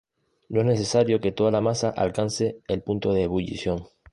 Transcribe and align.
No 0.49 0.61
es 0.61 0.65
necesario 0.65 1.19
que 1.21 1.31
toda 1.31 1.51
la 1.51 1.61
masa 1.61 1.91
alcance 1.91 2.57
el 2.67 2.81
punto 2.81 3.13
de 3.13 3.21
ebullición. 3.21 3.85